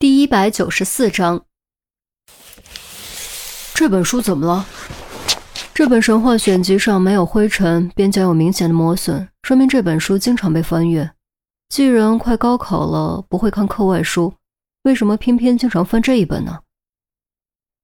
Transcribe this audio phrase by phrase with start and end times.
[0.00, 1.44] 第一百九十四章，
[3.74, 4.64] 这本书怎么了？
[5.74, 11.10] 这本神话选集上没有灰尘，边角有明显的磨损，说明这本书经常被翻阅。
[11.68, 14.32] 既然快高考了，不会看课外书，
[14.84, 16.60] 为什么偏偏经常翻这一本呢？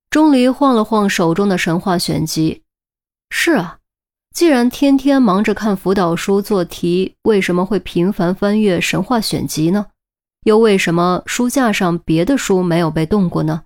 [0.09, 2.63] 钟离晃了晃手中的神话选集，
[3.29, 3.81] 是啊，
[4.35, 9.89] 既然天天忙着看辅导书做题，为什么会频繁翻阅神话选集呢？
[10.47, 13.65] 又为什么书架上别的书没有被动过呢？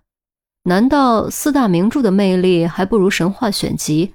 [0.62, 4.14] 难道四大名著的魅力还不如神话选集？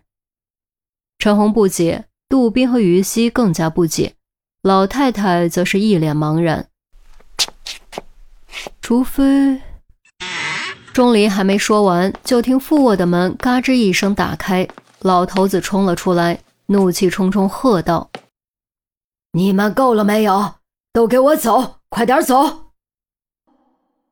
[1.19, 4.15] 陈红不解，杜宾和于西更加不解，
[4.63, 6.67] 老太太则是一脸茫然。
[8.81, 9.61] 除非……
[10.91, 14.67] 钟离还没说完，就听副卧的门嘎吱一声打开，
[15.01, 18.09] 老头子冲了出来，怒气冲冲喝道
[19.33, 20.55] ：“你们够了没有？
[20.91, 22.71] 都给我走！”快点走！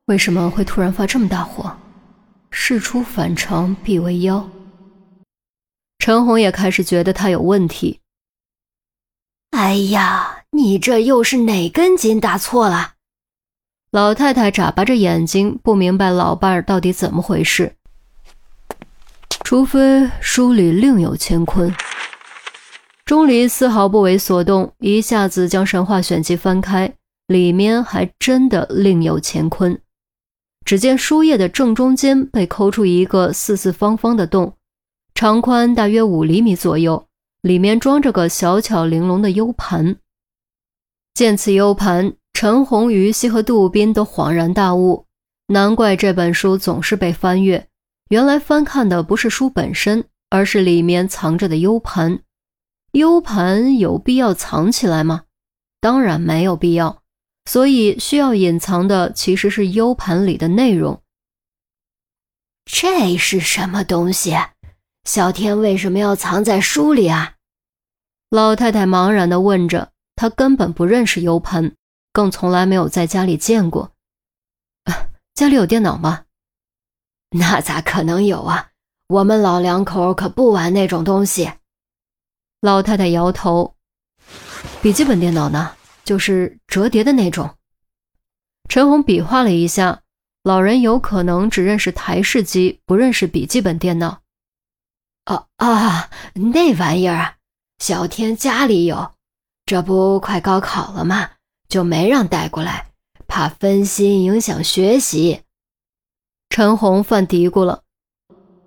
[0.05, 1.77] 为什么会突然发这么大火？
[2.49, 4.49] 事出反常必为妖。
[5.99, 7.99] 陈红也开始觉得他有问题。
[9.51, 12.93] 哎呀，你这又是哪根筋打错了？
[13.91, 17.75] 老太太眨巴着眼睛，不明白老伴儿到底怎么回事。
[19.43, 21.73] 除非书里另有乾坤。
[23.05, 26.93] 钟离丝毫不为所动，一下子将神话选集翻开。
[27.33, 29.81] 里面还真的另有乾坤。
[30.63, 34.55] 只见书页的正中间被抠出一个四四方方的洞，
[35.15, 37.07] 长宽大约五厘米左右，
[37.41, 39.97] 里面装着个小巧玲珑的 U 盘。
[41.15, 45.05] 见此 U 盘，陈红、于西和杜宾都恍然大悟，
[45.47, 47.67] 难怪这本书总是被翻阅。
[48.09, 52.19] 原来翻看的不是书本身，而是里面藏着的 U 盘。
[52.93, 55.23] U 盘有必要藏起来吗？
[55.81, 57.02] 当然没有必要。
[57.45, 61.01] 所以需要隐藏的其实是 U 盘里的内容。
[62.65, 64.35] 这是什么东西？
[65.03, 67.35] 小天为什么要藏在书里啊？
[68.29, 69.91] 老太太茫然地问着。
[70.15, 71.75] 她根本不认识 U 盘，
[72.13, 73.91] 更从来没有在家里见过。
[75.33, 76.25] 家里有电脑吗？
[77.31, 78.69] 那咋可能有啊？
[79.07, 81.51] 我们老两口可不玩那种东西。
[82.61, 83.75] 老太太摇头。
[84.81, 85.75] 笔记本电脑呢？
[86.03, 87.55] 就是折叠的那种。
[88.69, 90.01] 陈红比划了一下，
[90.43, 94.21] 老人有可能只认识台式机，不认识笔记本电脑。
[95.25, 97.35] 哦啊，那玩意儿，
[97.79, 99.13] 小天家里有，
[99.65, 101.31] 这不快高考了吗？
[101.69, 102.87] 就没让带过来，
[103.27, 105.41] 怕分心影响学习。
[106.49, 107.81] 陈红犯嘀咕了，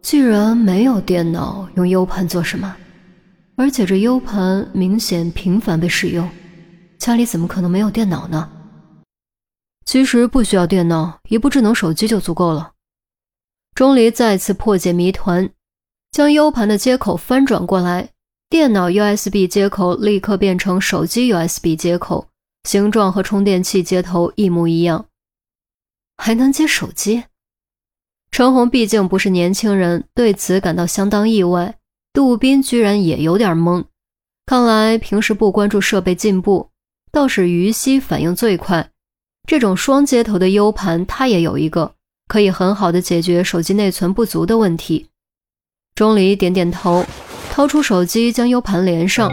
[0.02, 2.76] 既然没有电脑，用 U 盘做什么？
[3.56, 6.28] 而且这 U 盘明显频繁被使用。
[6.98, 8.50] 家里怎么可能没有电脑呢？
[9.84, 12.72] 其实不需要电脑，一部智能手机就足够了。
[13.74, 15.48] 钟离再次破解谜团，
[16.10, 18.10] 将 U 盘的接口翻转过来，
[18.48, 22.28] 电脑 USB 接口立刻变成手机 USB 接口，
[22.64, 25.06] 形状和充电器接头一模一样，
[26.16, 27.24] 还能接手机。
[28.32, 31.78] 陈红毕竟不是年轻人，对此感到相当意外。
[32.12, 33.84] 杜宾居然也有点懵，
[34.46, 36.70] 看来平时不关注设备进步。
[37.12, 38.90] 倒是于西反应最快，
[39.46, 41.94] 这种双接头的 U 盘他也有一个，
[42.28, 45.08] 可以很好的解决手机内存不足的问题。
[45.94, 47.06] 钟离点点头，
[47.50, 49.32] 掏出手机将 U 盘连上，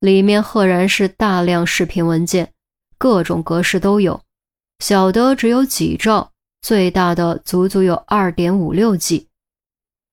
[0.00, 2.50] 里面赫然是大量视频文件，
[2.98, 4.20] 各种格式都有，
[4.80, 6.32] 小的只有几兆，
[6.62, 9.28] 最大的足足有二点五六 G。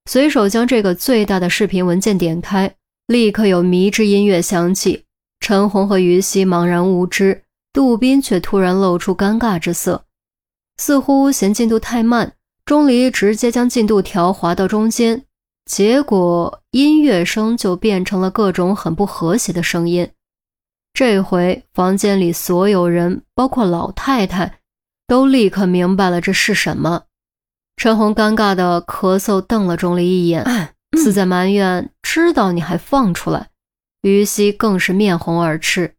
[0.06, 2.76] 随手将这个最大的视频文件点开，
[3.08, 5.04] 立刻有迷之音乐响起。
[5.48, 10.04] 陈红和于西茫然无知，杜宾却突然露出尴尬之色，
[10.76, 12.34] 似乎嫌进度太慢。
[12.66, 15.24] 钟离直接将进度条划到中间，
[15.64, 20.10] 结果音乐声就变成了各种很不和谐的声音。
[20.94, 24.60] 这回房间里所有人，包括老太太，
[25.08, 27.04] 都立刻明白了这是什么。
[27.78, 30.44] 陈红尴尬的咳嗽，瞪了钟离一眼，
[30.98, 33.48] 似在埋怨：“知道你还放出来。”
[34.02, 35.96] 于西更是面红耳赤。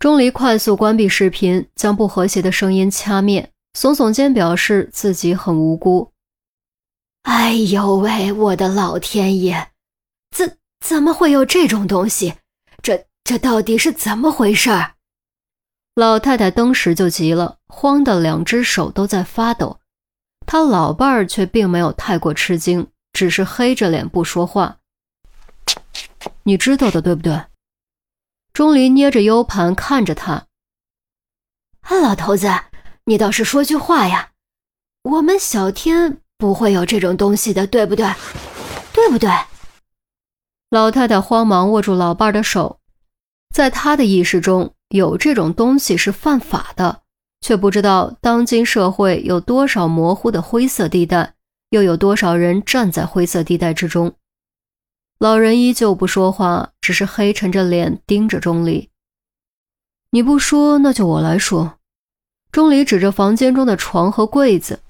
[0.00, 6.12] 钟离快速关闭视频，将不和谐的声音掐灭，耸耸肩，表示自己很无辜。
[7.22, 9.68] 哎呦喂，我的老天爷，
[10.36, 12.34] 怎怎么会有这种东西？
[12.82, 14.70] 这这到底是怎么回事？
[15.94, 19.80] 老太太当时就急了，慌得两只手都在发抖。
[20.46, 24.78] 他老伴儿却并没有太过吃惊，只是黑着脸不说话。
[26.48, 27.46] 你知道的，对不对？
[28.52, 30.46] 钟离捏着 U 盘看着他。
[31.90, 32.48] 老头子，
[33.06, 34.30] 你倒是说句话呀！
[35.02, 38.06] 我们小天不会有这种东西的，对不对？
[38.92, 39.28] 对不对？
[40.70, 42.78] 老太太慌忙握住老伴的手，
[43.52, 47.02] 在她的意识中有这种东西是犯法的，
[47.40, 51.34] 却不知道当今社会有多少模糊的灰色地带，
[51.70, 54.14] 又有多少人站在灰色地带之中。
[55.18, 58.90] 老人依旧不说话，只是黑沉着脸盯着钟离。
[60.10, 61.78] 你不说，那就我来说。
[62.52, 64.80] 钟离指着房间中的床和柜子，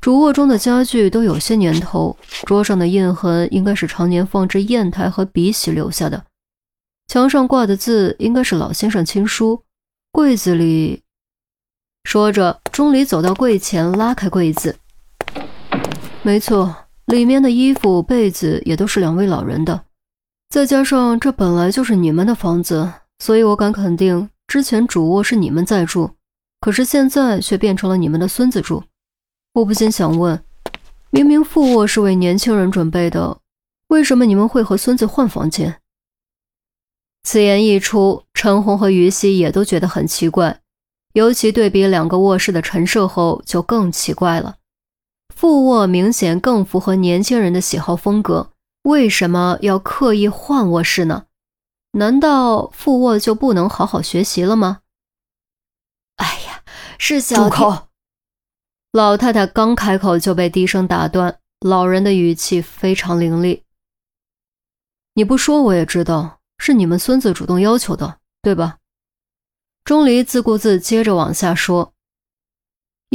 [0.00, 6.24] 主卧中的家具都有些年头，桌上的印痕应该是常年放置砚台和笔洗留下的，
[7.08, 9.62] 墙上挂的字应该是老先生亲书。
[10.12, 11.02] 柜子里，
[12.04, 14.76] 说着，钟离走到柜前，拉开柜子，
[16.22, 16.85] 没错。
[17.06, 19.84] 里面的衣服、被子也都是两位老人的，
[20.50, 26.10] 再加上这本来就是你们的房子，所以我敢肯定，之前主卧是你们在住，
[26.60, 28.82] 可是现在却变成了你们的孙子住。
[29.54, 30.42] 我不禁想问，
[31.10, 33.38] 明明副卧是为年轻人准备的，
[33.88, 35.80] 为什么你们会和孙子换房间？
[37.22, 40.60] 此言一出，陈红和于西也都觉得很奇怪，
[41.12, 44.56] 尤其对比两个卧室的陈设后，就更奇怪了。
[45.36, 48.52] 副卧明显更符合年轻人的喜好风格，
[48.84, 51.26] 为什么要刻意换卧室呢？
[51.92, 54.80] 难道副卧就不能好好学习了吗？
[56.16, 56.62] 哎呀，
[56.96, 57.88] 是小住口！
[58.92, 63.62] 老太太刚开口就被低声打断，老人的语气非常凌厉。
[65.12, 68.78] 你不说我也知道，是你们孙子主动要求的，对吧？
[69.84, 71.92] 钟离自顾自接着往下说。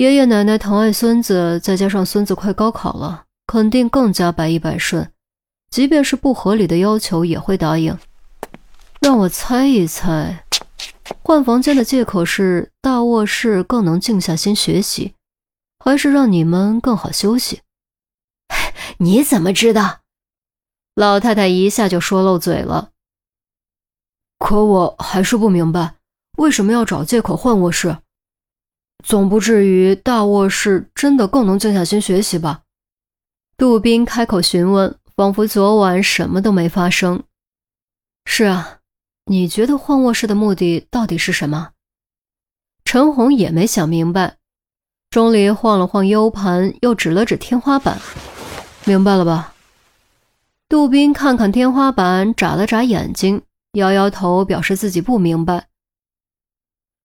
[0.02, 5.12] 爷爷奶奶疼爱孙子，再加上孙子快高考了，肯定更加百依百顺。
[5.70, 7.96] 即便是不合理的要求，也会答应。
[9.00, 10.44] 让我猜一猜，
[11.22, 15.14] 换房间的借口是大卧室更能静下心学习，
[15.78, 17.62] 还是让你们更好休息？
[18.98, 20.00] 你怎么知道？
[20.96, 22.90] 老太太一下就说漏嘴了。
[24.40, 25.98] 可我还是不明白，
[26.40, 27.98] 为什么要找借口换卧室？
[29.04, 32.62] 总不至于大卧室真的更能静下心学习吧？
[33.58, 37.24] 杜宾开口询问，仿佛昨晚什么都没发生。
[38.26, 38.80] 是啊，
[39.26, 41.72] 你觉得换卧室的目的到底是什么？
[42.86, 44.38] 陈红也没想明白。
[45.10, 48.00] 钟离晃了晃 U 盘，又指了指天花板，
[48.86, 49.54] 明白了吧？
[50.70, 53.42] 杜宾看看天花板，眨了眨眼睛，
[53.74, 55.68] 摇摇头，表示自己不明白。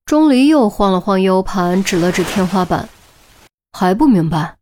[0.07, 2.89] 钟离又晃了晃 U 盘，指了指天花板，
[3.73, 4.57] 还不明白。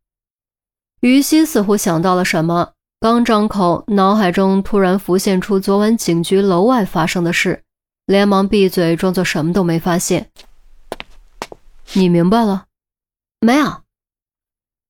[1.02, 7.62] 于西似乎想到了什么，刚张口，脑海中突然浮现出昨晚警局楼外发生的事，
[8.06, 10.30] 连忙闭嘴，装作什么都没发现。
[11.92, 12.64] 你明白了？
[13.40, 13.82] 没有。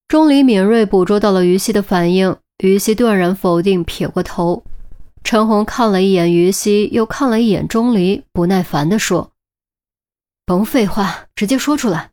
[0.06, 4.62] 钟离敏锐捕捉到了于西的反应，于西断然否定，撇过头。
[5.24, 9.32] 陈红看了一眼于西，又看了一眼钟离，不耐烦地说。
[10.46, 12.10] 甭废话，直接说出来。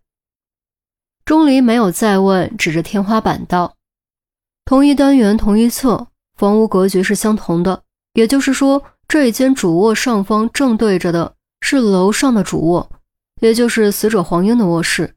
[1.25, 3.75] 钟离没有再问，指着天花板道
[4.63, 6.07] ：“同一单元同一侧，
[6.37, 7.83] 房屋格局是相同的，
[8.13, 12.89] 也就是说，这一间主卧上方正对着的是楼上的主卧，
[13.41, 15.13] 也就是死者黄英的卧室。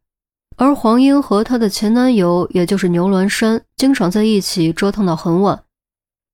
[0.56, 5.62] 而黄英和她的前男友，也就是牛栏山，经常在一起折腾到很晚。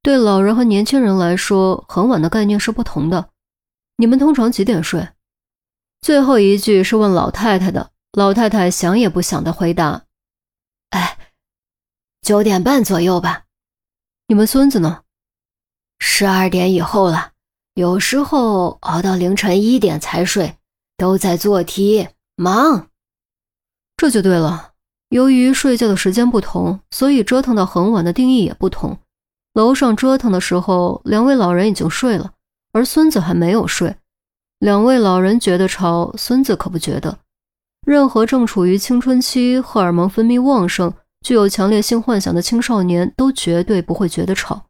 [0.03, 3.29] 对老人和年轻人来说，很晚的概念是不同的。
[3.99, 5.07] 你们通常几点睡？”
[6.03, 10.05] 最后一句是问老太太的，老太太想也不想的回答
[10.91, 11.19] ：“哎，
[12.23, 13.45] 九点半左右吧。
[14.29, 15.03] 你们孙子呢？
[15.99, 17.33] 十二点以后了，
[17.75, 20.57] 有时候熬到凌晨一点才睡，
[20.97, 22.89] 都在做题忙。
[23.99, 24.73] 这就对了。
[25.11, 28.99] 由于睡觉的时间不同，所以折腾到很晚的定义也不同。
[29.53, 32.33] 楼上折腾的时候，两位老人已经睡了，
[32.73, 33.95] 而孙子还没有睡。”
[34.61, 37.17] 两位老人觉得吵，孙子可不觉得。
[37.87, 44.67] 任何正处于青春期、荷尔蒙分泌旺盛、具有强烈性幻想的青少年，都绝对不会觉得吵。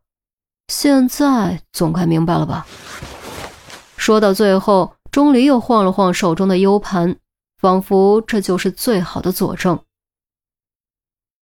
[0.68, 2.64] 现在总该明白了吧？
[3.96, 7.16] 说到最后，钟离又晃了晃手中的 U 盘，
[7.60, 9.80] 仿佛这就是最好的佐证。